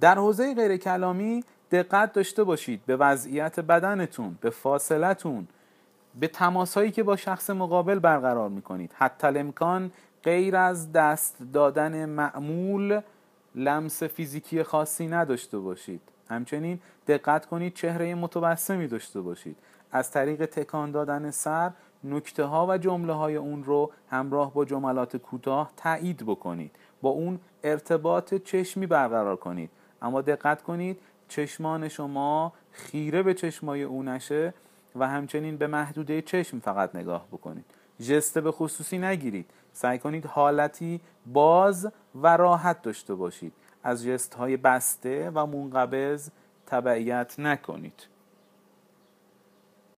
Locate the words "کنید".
17.46-17.74, 29.36-29.70, 30.62-31.00, 39.98-40.26